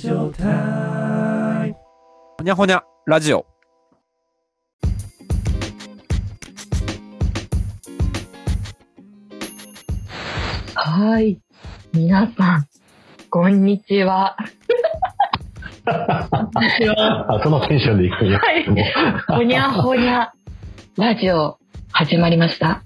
[0.00, 1.76] ジオタイム
[2.38, 3.44] ほにゃほにゃラジオ。
[10.74, 11.38] はい。
[11.92, 12.66] 皆さん、
[13.28, 14.38] こんにちは。
[15.84, 18.38] あ、そのテンションでいくんや。
[18.38, 18.64] はい。
[19.28, 20.32] ほにゃほにゃ
[20.96, 21.58] ラジオ
[21.92, 22.82] 始まりました。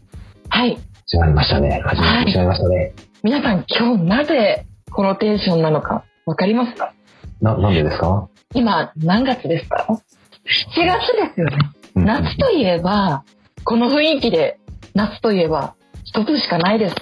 [0.49, 0.77] はい。
[1.07, 1.81] 始まりましたね。
[1.85, 2.93] 始まってしましたね。
[3.23, 6.94] 皆さん今日なぜこのテンションなのかわかりますか？
[7.41, 8.29] な、なんでですか？
[8.55, 11.57] 今何月ですか ?7 月ですよね。
[11.97, 13.23] うん夏といえば、
[13.65, 14.59] この雰囲気で
[14.95, 15.75] 夏といえば
[16.05, 16.97] 一つしかないです。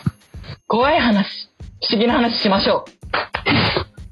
[0.69, 1.49] 怖い話、
[1.89, 2.93] 不思議な話しましょう。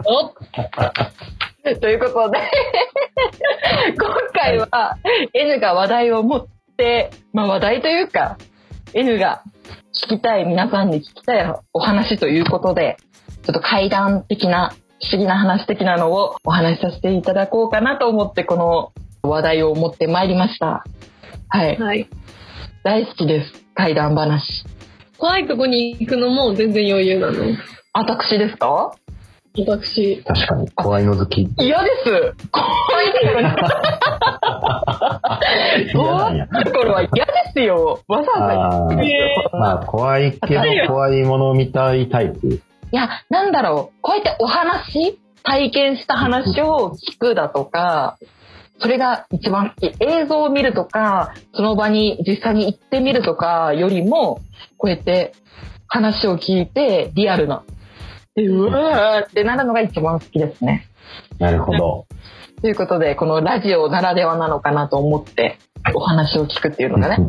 [0.06, 0.29] お
[1.80, 2.38] ということで、
[3.98, 4.96] 今回は
[5.34, 6.46] N が話題を持っ
[6.79, 8.38] て、まあ話題というか、
[8.95, 9.43] N が
[9.95, 12.96] 聞きたい、皆さんに聞きたいお話ということで、
[13.43, 20.84] ちょっと怪談的な、不思議な話的なのをお話しさせていただこうかなと思って、この話題を持ってまいりました。
[21.48, 21.79] はい。
[21.79, 22.07] はい。
[22.84, 23.65] 大好きです。
[23.74, 24.42] 怪談話。
[25.18, 27.45] 怖いとこに行くのも全然余裕なの。
[27.92, 28.92] 私ですか？
[29.59, 30.23] 私。
[30.23, 31.48] 確かに、怖いの好き。
[31.59, 32.35] 嫌です。
[32.52, 33.48] 怖いところに。
[35.92, 38.01] 怖いところは嫌ですよ。
[38.07, 38.96] わざわざ
[39.59, 42.60] まあ、怖いけど、怖いものを見たいタイプ。
[42.93, 48.19] いや、なんだろう、こうやってお話、体験した話を聞くだとか、
[48.80, 49.95] それが一番好き。
[50.01, 54.41] 映像を見るとか、その場に実際に行ってみるとかよりも、
[54.79, 55.32] こうやって
[55.87, 57.63] 話を聞いてリアルな。
[58.35, 60.88] で、うわーってなるのが一番好きですね。
[61.38, 62.07] なるほど。
[62.63, 65.59] ということで、このラジオならではなのかなと思って、
[65.94, 67.25] お話を聞くっていうのがね。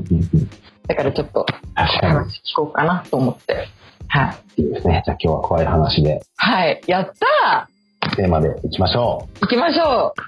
[0.88, 3.68] だからちょっと話聞こうかなと思って。
[4.08, 4.62] はい。
[4.62, 4.68] に。
[4.68, 5.02] いいですね。
[5.06, 6.82] じゃあ今日は怖い話で、はい。
[6.88, 7.70] やった
[8.16, 10.22] テーマでいきましょー行きましょう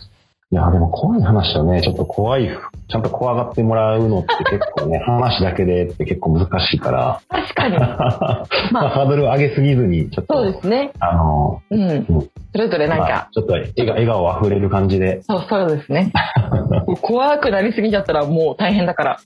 [0.00, 0.14] う。
[0.54, 7.76] いや、でも怖い話をね、ちょっと怖い、ちゃんと怖がってもらうのって結構ね、 話だけでって結構難しいから、確かに。
[8.70, 10.92] まあ、ハードルを上げすぎずに、ちょっと、そうですね。
[11.00, 12.06] あの、うん。
[12.52, 16.12] それぞれなんまあか、ちょっと笑顔笑顔あふれる感じで、そう、そうですね。
[17.02, 19.16] 怖くなりすぎちゃったらもう大変だから。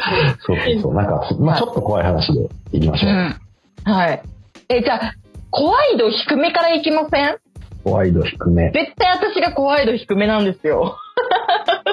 [0.40, 0.94] そうそうそう。
[0.94, 3.12] なんか、まあちょっと怖い話でいきましょう。
[3.12, 3.40] ん。
[3.84, 4.22] はい。
[4.68, 5.12] え、じゃあ、
[5.50, 7.36] 怖い度低めからいきません？
[7.84, 8.70] 怖い度低め。
[8.70, 10.96] 絶対私が怖い度低めなんですよ。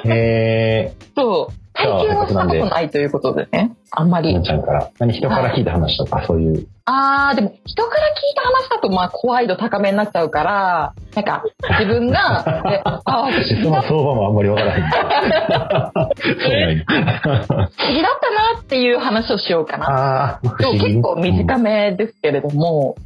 [0.04, 1.65] えそう。
[1.76, 3.76] 体験はしたことないということでね。
[3.90, 4.42] あんまー、り。
[4.42, 11.42] ちゃんから、何人から聞いた話とか、そういう、あー、でも人から聞いた話だとまあ怖い度高めになっちゃうから、なんか
[11.78, 14.90] 自分が、 であー、不思議だその相場もあんまりわからなんや
[16.16, 19.86] 不思議だったなっていう話をしようかな。
[19.86, 20.72] ああ、不でも。
[20.72, 22.96] 結構短めですけれども、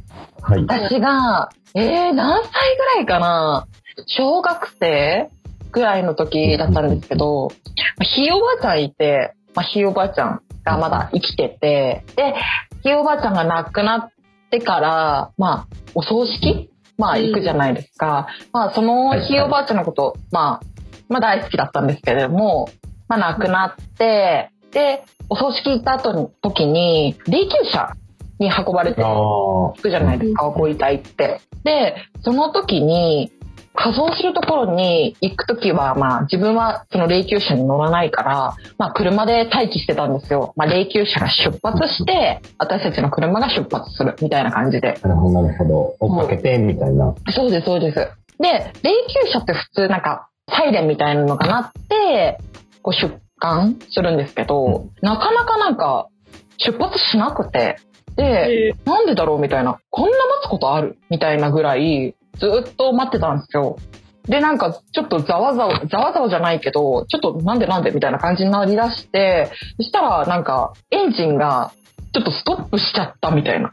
[0.47, 0.53] うん。
[0.53, 0.63] はい。
[0.87, 3.65] 私が、えー、何歳ぐらいかな？
[4.07, 5.29] 小学生
[5.71, 7.49] ぐらいの時だったんですけど、
[8.01, 12.35] ひいおばあちゃんいて、まあ、ひいおばあちゃんがまだ生きてて、で、
[12.83, 14.11] ひいおばあちゃんが亡くなっ
[14.49, 16.69] てから、まあ、お葬式？
[16.97, 18.27] まあ、行くじゃないですか。
[18.53, 20.65] まあ、そのひいおばあちゃんのこと、まあ、
[21.09, 22.69] まあ大好きだったんですけれども、
[23.07, 27.93] まあ亡くなって、で、お葬式行った後の時に、霊柩車
[28.39, 31.41] に運ばれて行くじゃないですか、ご遺体って。
[31.63, 33.31] で、その時に、
[33.73, 40.53] 仮装するところに行く時は、まあ自分はその霊柩車に乗らないから、まあ車で待機してたんですよ。
[40.55, 44.99] まあ霊柩車が出発して、私たちの車が出発するみたいな感じで。
[45.01, 45.95] なるほど、なるほど。
[45.99, 47.13] 追っかけて、みたいな。
[47.33, 47.95] そうです、そうです。
[47.95, 48.91] で、霊
[49.23, 52.39] 柩車って普通なんか、サイレンみたいなのが鳴って、
[52.81, 56.07] こう出棺するんですけど、なかなかなんか、
[56.57, 57.77] 出発しなくて、
[58.15, 63.77] で、えなんでだろうみたいな、こんな待つことあるみたいなぐらい、ずっと待ってたんですよ。
[64.27, 71.71] で、なんか、ちょっとざわざわ、ざわざわじゃないけど、ちょっとなんでなんでみたいな感じになりだして、そしたら、なんか、エンジンが、
[72.13, 73.71] ちょっとストップしちゃったみたいな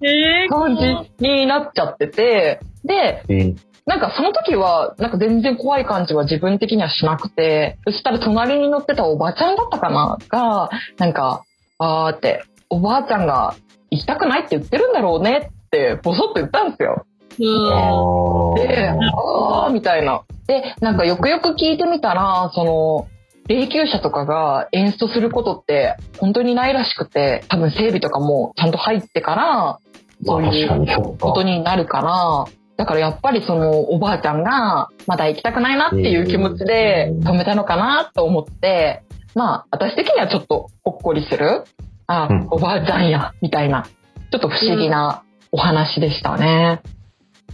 [0.00, 11.42] えー、感じになっちゃってて、で、えー、なんかその時は、なんか全然怖い感じは自分的にはしなくて、そしたら隣に乗ってたおばちゃんだったかなが、なんか、
[11.78, 13.54] あーって、おばあちゃんが
[13.90, 17.06] 行きたくないって言ってるんだろうねって、ボソッと言ったんですよ。
[17.38, 19.66] で、あ。
[19.66, 20.22] あーみたいな。
[20.46, 23.06] で、なんかよくよく聞いてみたら、その、
[23.48, 29.78] 霊柩車とかが演出することって本当にないらしくて、多分整備とかもちゃんと入ってから、
[30.24, 31.42] そうまあいうことか。
[31.44, 32.44] になるから、
[32.76, 39.02] だからやっぱりそのおばあちゃんがまだ行きたくないなっていう気持ちで止めたのかなと思って、
[39.34, 41.64] まあ私的にはちょっとほっこりする、
[42.06, 43.84] あうん、おばあちゃんや、みたいな、
[44.30, 46.46] ちょっと不思議なお話でしたね。
[46.46, 46.92] はい。
[46.92, 46.97] うん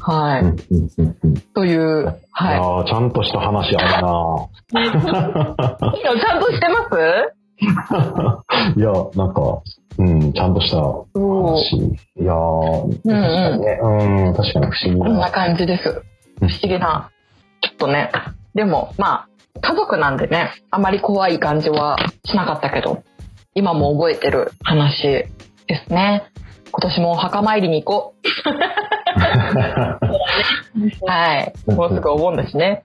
[0.06, 0.56] うん
[0.98, 1.34] うんうん。
[1.54, 4.48] という、いやはーちゃんとした話あるな。
[5.94, 7.34] ちゃんとしてます？
[8.76, 9.62] いや、なんか、
[9.98, 10.76] うん、ちゃんとした。
[10.78, 11.76] 話。
[11.76, 15.30] いやー、うん確かにね、うん、確かに不思議こんなな。
[15.30, 16.02] 感じです。
[16.40, 17.10] 不思議な。
[17.62, 18.10] ちょっとね。
[18.54, 19.28] でも、まあ、
[19.60, 23.02] 家族なんでね、あまり怖い感じはしなかったけど、
[23.54, 25.28] 今も覚えてる話で
[25.86, 26.24] すね。
[26.72, 28.20] 今年もお墓参りに行こう。
[29.54, 31.52] はい。
[31.70, 32.84] もうすぐお盆だしね。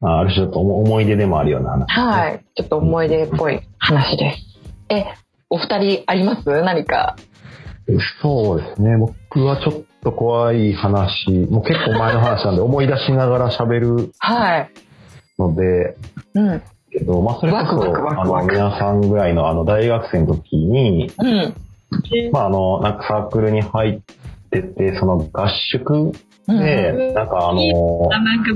[0.00, 1.86] あある種ちょっと思思い出でもあるような話。
[1.88, 2.44] はい。
[2.54, 4.94] ちょっと思い出っぽい話です。
[4.94, 5.04] え、
[5.50, 6.48] お二人あります？
[6.62, 7.16] 何か？
[8.20, 8.96] そうですね。
[8.96, 14.70] 僕はちょっと怖い話、もう結構前の話なんで思い出しながら喋るはい。
[15.38, 15.96] ので、
[16.34, 16.62] うん。
[16.90, 21.54] けど、まあそれこそ、あの、皆さんぐらいのあの、大学生の時に、うん。
[22.32, 24.00] まああの、なんかサークルに入っ
[24.50, 26.12] てて、その合宿
[26.48, 26.58] うん。
[26.58, 28.54] で、なんかあの、まあ、学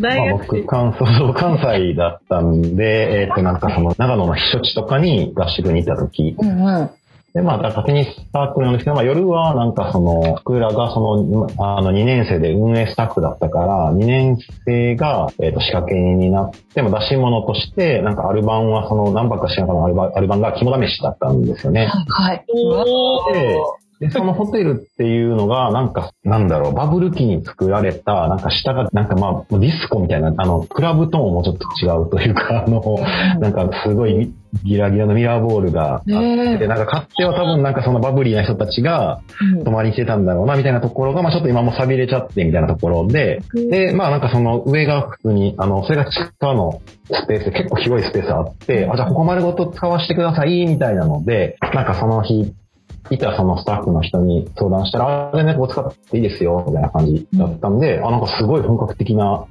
[0.48, 6.90] 僕関 そう関西だったんで、えっ、と、なんかその、長野の避暑地とかに合宿に行った時、うんうん。
[7.32, 21.86] で、まあ、なんかテニスサークルなんですけど、まあ、夜はなんかその、僕らがその、あの、2年生で運営スタッフだったから、2年生が、えっ、と、仕掛け人になって、まあ、出し物として、なんかアルバムはその、何番か知らなかったアルバアルバムが肝試しだったんですよね。
[21.86, 22.44] はい。
[23.32, 23.60] で、
[24.00, 32.82] で、そのホテルっていうのが、なんか、なんだろう、バブル期に作られた、なんか下が、なんかまあ、ディスコみたいな、あの、クラブとももうちょっと違うというか、あの、
[33.40, 34.32] なんかすごい
[34.64, 39.20] ギラギラのミラーボールがあって、なんか勝手は多分なんかそのバブリーな人たちが
[39.54, 39.64] うん。
[39.64, 52.52] 泊まりに来てたんだろうな、みたいなところが、まあちょっと今も錆びれちゃってみたいなところで、で、まあなんかその上が普通に、あの、それが地下のスペースで結構広いスペースあって、あ、じゃあここ丸ごと使わせてください、みたいなので、なんかその日、
[53.10, 59.46] いたそのスタッフの人に相談したら、あ、全然ここ使っていいですよ、みたいな感じだったんで、あ、なんかすごい本格的な、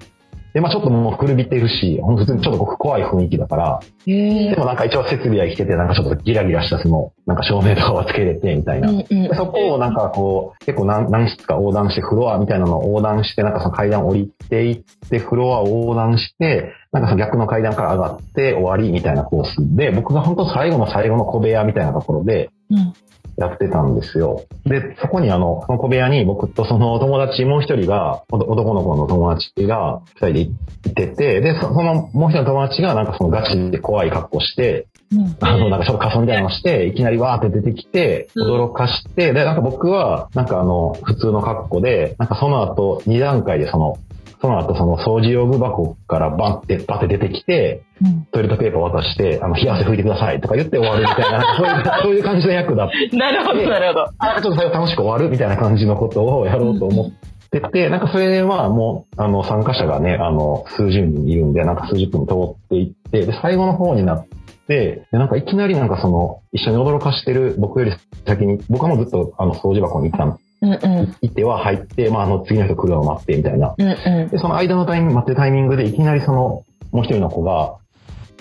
[0.54, 8.90] で、まあちょっともう古びてるし、普通にちょっと僕怖い雰囲気だから、へでもなんか一応設備は生きてて、なんかちょっとギラギラしたその、なんか照明とかはつけれて、みたいな。
[8.90, 9.24] うんうん。
[9.24, 22.94] でそこをなんかこう、結構何何室か横断して、フロアみたいなのを横断して、なんかその階段降りていって、フロアを横断して、なんかその逆の階段から上がって終わりみたいなコースで、僕が本当最後の最後の小部屋みたいなところで、うん
[23.40, 24.44] やってたんですよ。
[24.66, 35.38] で、そこにあの、その小部屋に僕とその友達もう一人が、お男の子の友達が二人でいてて、で、そそのもう一人の友達がなんかそのガチで怖い格好して、うん。
[35.40, 36.94] あの、なんかちょっと仮装みたいなのして、い。
[36.94, 38.70] きなりわーって出てきて、うん。
[38.70, 43.98] 驚かして、で、なんか僕は、なんかあの、普通の格好で、なんかその後、2段階でその、
[44.42, 53.18] その後その掃除用具箱からバンってバって出てきて、うんトイレットペーパー渡して、あの、冷や汗拭いてくださいとか言って終わるみたいな、 そういう、そういう感じの役だった。
[53.18, 54.06] なるほど、なるほど。
[54.20, 67.94] あ、ちょっと最後楽しく終わるみたいな感じのことをやろうと思ってて、なんかそれはもう、あの、参加者がね、あの、数十人いるんで、なんか数十分通っていって、で、最後の方になって、で、なんかいきなりなんかその、一緒に驚かしてる僕より
[68.26, 70.80] 先に、僕はもうずっとあの、掃除箱に行ったん、うんうん。
[71.22, 73.76] 行っては入って、まあ、あの、次の人来るのを待って、みたいな。
[73.78, 74.30] うんうん。
[74.30, 77.76] で、その間のタイミング、待ってるタイミングで、いきなりその、もう一人の子が、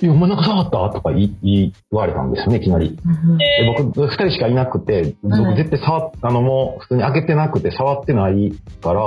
[0.00, 0.70] いや、お前なんか触った？
[0.90, 2.96] とか言い言われたんですよね、いきなり。
[2.96, 9.00] で僕、二人しかいなくて、僕絶対触っ、あのもう普通に開けてなくて触ってないから、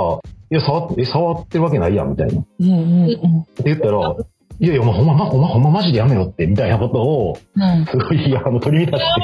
[0.50, 2.40] いや、触って、え、触ってるわけないやん、みたいな。
[2.42, 3.46] ってうんうんうん。
[3.64, 4.16] 言ったら、
[4.62, 9.22] いやいや、お前ほんま、お前ほんまマジでやめろって、みたいなことを、うんすごい、あの、取り乱し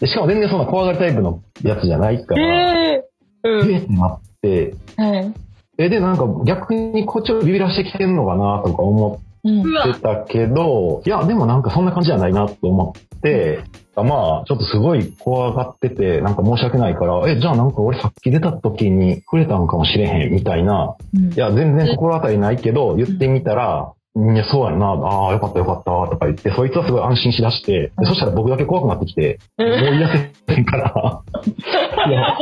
[0.00, 3.04] て、しかも全然そんな怖がるタイプのやつじゃないから、え
[3.44, 3.78] うえん。
[3.82, 5.02] ってなって、ー。
[5.02, 5.34] はい。
[5.76, 13.62] え、で、なんか逆にこっちをビビらしてきてんのかな、とか思ってたけど、いや、でもなんかそんな感じじゃないなと思って、
[13.94, 20.96] まあ、ちょっとすごい怖がってて、なんか申し訳ないから、え、じゃあなんか俺さっき出た時に触れたのかもしれへん、みたいな。
[21.14, 31.22] うんいや、全然心当たりないけど、言ってみたら、いや、そうやな、ああ、よかったよかった、とか言って、そいつはすごい安心しだして、でそしたら僕だけ怖くなってきて、もう言い出せへんから、
[32.08, 32.36] いや、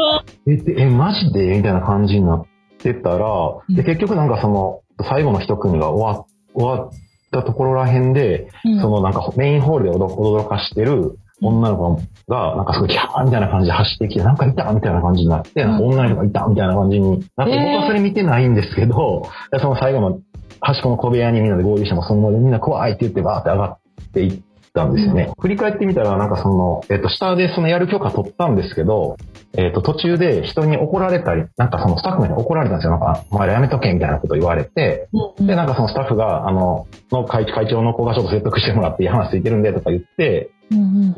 [0.46, 1.56] え、でえ、マジで？
[1.56, 2.44] みたいな感じになっ
[2.78, 3.26] てたら、
[3.68, 6.90] で、結局なんかその、最後の一組が終わ終わっ
[7.32, 8.80] たところらへんで、うん。
[8.80, 14.72] そのなんかメインホールで驚驚かしてる女の子が、なんかすごいキャーみたいな感じで走ってきて、なんかいた？
[14.72, 16.46] みたいな感じになって、なんか女の子がいた？
[16.46, 17.72] みたいな感じになって、えー。
[17.72, 20.20] 僕はそれ見てないんですけど、でその最後の
[20.64, 23.78] 端っこの小部屋にみんなで合流しても、その場でみんな怖いって言ってバーって上がっ
[24.12, 24.42] ていっ
[24.72, 25.30] たんですよね。
[25.38, 29.16] 振り返ってみたら、なんかその、えっ、と、下でそのやる許可取ったんですけど、
[29.56, 32.92] えっ、と、途中で人に怒られたり、なんかそのスタッフに怒られたんですよ。
[32.92, 40.50] なんか、お前らやめとけみたいなこと言われて、で、なんかそのスタッフが、あの、の会会長の子がちょっと説得してもらって、いい話ついてるんでとか言って、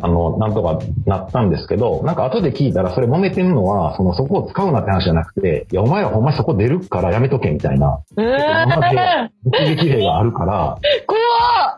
[0.02, 11.18] あの、なんとかなったんですけど、なんか後で聞いたら、それ揉めてるのは、その、そこを使うなって話じゃなくて、いや、お前はほんまにそこ出るからやめとけみたいな、えー、目撃例があるから、 怖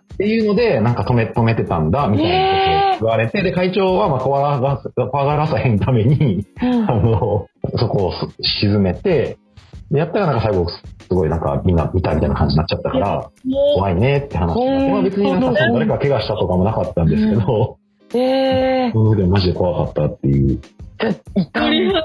[0.00, 0.02] っ。
[0.14, 7.46] っていうので、なんか止め、止めてたんだ、みたいなことを言われて、で、会長は、まあ、怖がらさ、怖がらさへんために、あの、
[7.76, 9.38] そこを沈めて、
[9.92, 10.66] で、やったらなんか最後、
[11.08, 17.78] すごいなんかみんな見たみたいな感じになっちゃったから、も怖いねって話になって、まあ別になんか誰か怪我したとかもなかったんですけど、
[18.14, 20.60] えー、そのでマジで怖かったっていう。
[21.00, 22.02] じゃ、いや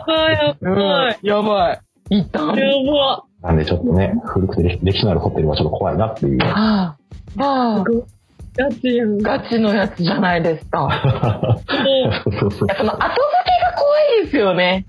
[0.72, 1.20] ばい。
[1.22, 1.74] やば
[2.10, 2.20] い。
[2.20, 3.24] いたやば。
[3.42, 6.38] なんでちょっとね、古くて歴歴史のあるホテルはちょっと怖いなっていう。
[6.44, 6.96] あ
[7.38, 7.84] あ、ああ、
[8.56, 9.18] ガチやん。
[9.18, 10.88] ガチのやつじゃないですか。
[12.24, 13.12] そうそうそうその後付
[13.46, 14.86] けが怖いですよね。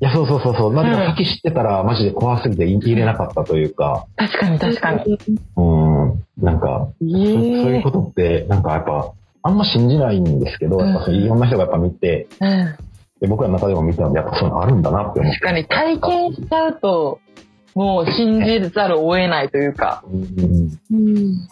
[0.00, 0.72] いや、そうそうそうそう。
[0.72, 5.18] まあ、でも先知ってたら、マジで怖すぎて言い切れなかったというか、確かに確かに。
[5.56, 9.12] うん、なんか、えそうそういうえことって、なんかやっぱ、
[9.42, 12.76] あんま信じないんですけど、やっぱそういろんな人がやっぱ見て、うん。
[13.20, 15.40] で僕らの中でも見たので、やっぱそういうのあるんだなって思って。
[15.40, 17.20] 確かに体験しちゃうと、
[17.74, 21.48] もう信じざるを得ないというか、うんうん。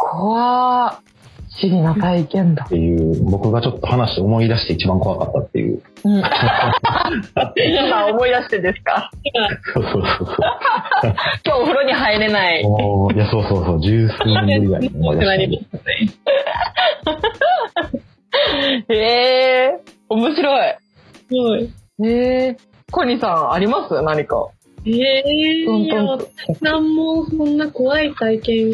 [1.59, 2.69] 不思議な体験だっ。
[2.69, 5.83] ていう、僕がちょっと話して思い出して一番怖かったっていう。
[6.05, 6.23] うん、
[7.57, 9.11] 今思い出してですか？
[9.75, 10.37] そうそうそうそう。
[11.45, 12.63] 今日お風呂に入れない。
[12.65, 16.11] もういや、そうそうそう、十数年ぶりぐらいに思い出した、ますね。
[18.95, 18.95] へ
[19.69, 20.75] えー、面白い。
[21.29, 21.63] すごい。
[22.09, 24.03] へえー、コニーさんあります？
[24.03, 24.49] 何か。
[24.85, 24.91] え
[25.63, 26.27] えトンいや、トンと。
[26.61, 28.73] なんもそんな怖い体験うん。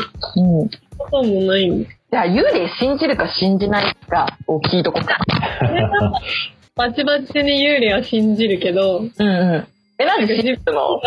[0.99, 2.02] こともないんです。
[2.13, 5.19] じゃあ、幽霊信じるか信じないかを聞いとこうか。
[6.77, 9.67] バチバチに幽霊は信じるけど、うんうん。
[9.99, 11.01] え、なんで信じるの？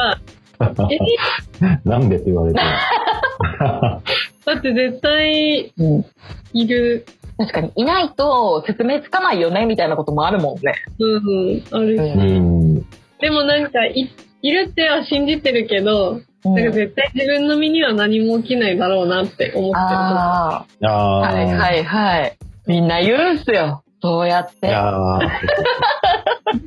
[1.85, 2.59] なんでって言われて。
[2.59, 6.05] だって絶対うん。
[6.53, 7.05] いる。
[7.38, 10.74] 確かに、いないと説明つかないよね、みたいなこともあるもんね。
[11.00, 12.01] うん、あるし。
[12.01, 12.75] ううん。
[13.19, 14.09] でもなんかい、
[14.45, 19.75] いるっては信じてるけど、うんなんか絶対自分の身には何も起きないだろうなって思ってる。
[19.75, 20.87] ああ。
[20.87, 22.37] はいはいはい。
[22.67, 23.83] みんな言うんすよ。
[23.99, 24.67] そうやっいて。
[24.67, 25.19] やー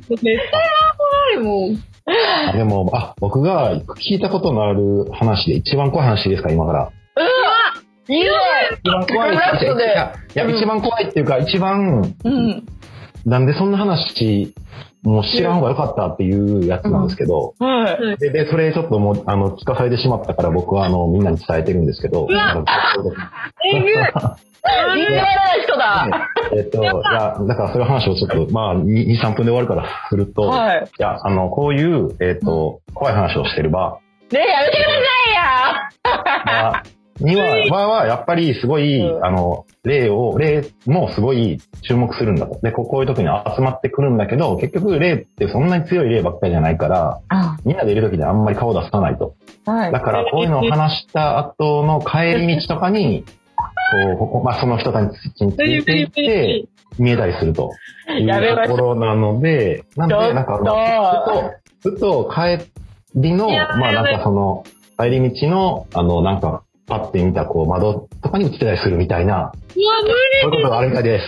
[0.09, 0.39] 絶対は
[0.97, 1.83] 怖いもん。
[2.49, 6.79] あでも、あ、僕が聞いたことのある話で一番怖い話いいですか、今から。
[7.15, 7.29] うわ
[8.09, 8.29] いいね
[8.83, 9.35] 一番怖いい
[10.33, 12.65] や、一番怖いっていうか、一番、うん。
[13.25, 14.53] なんでそんな話、
[15.03, 22.35] もう知らん方がよかったっていうやつなんですけど、うんうんはい、でで、それちょっともう、あの、聞かされてしまったから僕は、あの、みんなに伝えてるんですけど、えぐい。
[25.15, 26.13] な人だ、ね、
[26.57, 26.85] えっと、い。
[26.85, 27.85] や、だからそうい。
[27.85, 31.01] う話をちょっと、まあ、2、3分で終わるからすると、はい、い。
[31.01, 31.83] や、あの、こうい。
[31.83, 33.13] う、えっ、と、怖い。
[33.13, 33.99] 話をしてれば、
[34.31, 35.33] ねやめてください。
[35.33, 36.83] よ、まあ、
[37.21, 42.59] 2話ははやっぱりすごい、うん、あの、例を、例もすごい注目するんだと。
[42.61, 47.57] で、こういう時に集まってくるんだけど、結局例ってそんなに強い例ばっかりじゃないから、ああ。
[47.65, 49.35] みんなでいる時にあんまり顔出さないと。
[49.65, 53.25] はい、だからこういうのを話した後の帰り道とかに、
[53.91, 57.71] こう、ここまあ、その人たちについていって、見えたりすると。
[58.17, 60.57] いうところなので、なんで、なんか、
[61.81, 62.65] ずっと、ずっと帰
[63.15, 64.63] りの、まあなんかその、
[64.97, 69.75] 帰り道の、あの、なんか、パッて見たこう窓とかに映ってたりするみたいな、うわ、そう
[70.09, 71.25] いうことがあるみたいです。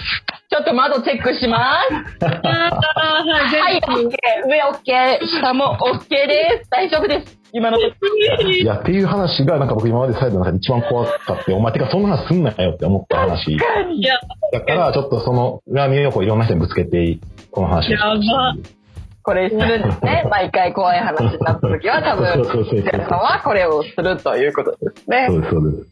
[0.50, 1.80] ちょっと窓チェックしま
[2.20, 2.26] す。
[2.26, 4.12] は、はい OK。
[4.50, 5.42] 上 OK。
[5.42, 6.70] 下も OK です。
[6.70, 7.40] 大丈夫です。
[7.54, 13.52] 今のといや、っていう話が、なんか僕今までサイドの中で一番怖かって、お前、てかそんな話すんなよって思った話。
[13.52, 13.58] い
[14.02, 14.20] や、
[14.52, 17.18] だから、ちょっとその、恨みをこういろんな人にぶつけて、
[17.52, 18.81] この話をしてほしいやば
[19.24, 20.26] これするんですね。
[20.30, 25.36] 毎回怖い話になった時は多分、そうそうそうそうお疲れ様はこれをするということですねそ。
[25.36, 25.88] うです、そうです。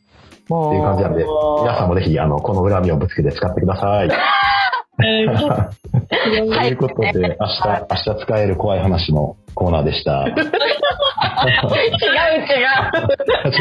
[0.49, 1.23] もっていう感じなんで、
[1.61, 4.09] 皆さんもぜひ、あの、この恨みをぶつけて使ってください。
[5.01, 5.69] えー
[6.09, 6.15] と
[6.65, 7.21] いうことで、明日、
[7.89, 10.25] 明日使える怖い話のコーナーでした。
[10.27, 10.41] 違う違う
[12.41, 12.65] 違う。
[12.65, 12.93] かっ
[13.45, 13.57] 明日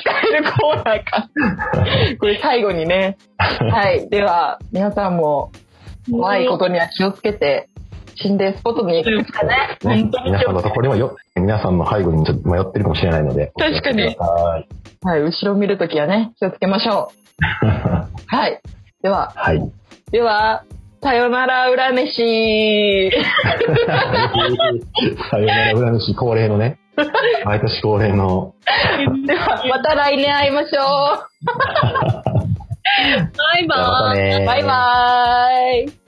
[0.00, 1.28] 使えるコーナーか。
[2.20, 3.16] これ最後にね。
[3.38, 4.08] はい。
[4.08, 5.50] では、皆さんも
[6.10, 7.68] 怖いことには気をつけて、
[8.22, 9.78] 心霊スポットに行くんですかね。
[9.80, 9.88] た。
[9.88, 13.52] ね皆さんのところにもよ、皆さんの背後にちょっと迷ってるかもしれないので。
[13.56, 15.22] 確かにはい。
[15.22, 17.12] 後ろ見るときはね、気をつけましょ
[17.62, 17.66] う。
[18.26, 18.60] はい。
[19.02, 19.72] では、はい。
[20.10, 20.64] では、
[21.00, 23.10] さよなら裏飯。
[25.30, 26.78] さよなら裏主恒例のね、
[27.44, 28.54] 毎年恒例の、
[29.26, 31.28] では、また来年会いましょう。
[33.36, 34.46] バイバーイ。
[34.46, 36.07] バイバーイ。